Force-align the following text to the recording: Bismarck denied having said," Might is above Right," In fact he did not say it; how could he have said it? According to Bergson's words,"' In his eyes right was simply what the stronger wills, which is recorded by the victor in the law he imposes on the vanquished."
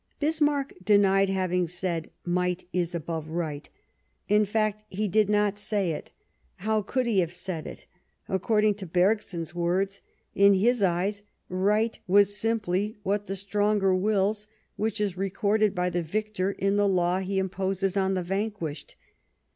Bismarck 0.19 0.73
denied 0.83 1.29
having 1.29 1.67
said," 1.67 2.09
Might 2.25 2.67
is 2.73 2.95
above 2.95 3.27
Right," 3.29 3.69
In 4.27 4.45
fact 4.45 4.83
he 4.89 5.07
did 5.07 5.29
not 5.29 5.59
say 5.59 5.91
it; 5.91 6.11
how 6.55 6.81
could 6.81 7.05
he 7.05 7.19
have 7.19 7.31
said 7.31 7.67
it? 7.67 7.85
According 8.27 8.73
to 8.77 8.87
Bergson's 8.87 9.53
words,"' 9.53 10.01
In 10.33 10.55
his 10.55 10.81
eyes 10.81 11.21
right 11.49 11.99
was 12.07 12.35
simply 12.35 12.97
what 13.03 13.27
the 13.27 13.35
stronger 13.35 13.93
wills, 13.93 14.47
which 14.75 14.99
is 14.99 15.17
recorded 15.17 15.75
by 15.75 15.91
the 15.91 16.01
victor 16.01 16.51
in 16.51 16.77
the 16.77 16.87
law 16.89 17.19
he 17.19 17.37
imposes 17.37 17.95
on 17.95 18.15
the 18.15 18.23
vanquished." 18.23 18.95